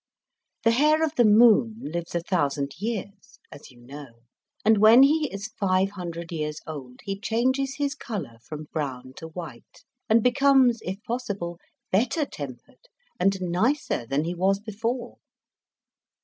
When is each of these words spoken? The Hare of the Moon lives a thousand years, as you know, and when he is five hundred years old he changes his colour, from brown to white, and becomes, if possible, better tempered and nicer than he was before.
The 0.63 0.71
Hare 0.71 1.03
of 1.03 1.13
the 1.13 1.23
Moon 1.25 1.75
lives 1.79 2.15
a 2.15 2.21
thousand 2.21 2.73
years, 2.79 3.37
as 3.51 3.69
you 3.69 3.79
know, 3.81 4.21
and 4.65 4.79
when 4.79 5.03
he 5.03 5.31
is 5.31 5.49
five 5.59 5.91
hundred 5.91 6.31
years 6.31 6.59
old 6.65 7.01
he 7.03 7.19
changes 7.19 7.75
his 7.75 7.93
colour, 7.93 8.39
from 8.43 8.63
brown 8.73 9.13
to 9.17 9.27
white, 9.27 9.83
and 10.09 10.23
becomes, 10.23 10.79
if 10.83 11.03
possible, 11.03 11.59
better 11.91 12.25
tempered 12.25 12.87
and 13.19 13.37
nicer 13.41 14.07
than 14.07 14.23
he 14.23 14.33
was 14.33 14.59
before. 14.59 15.19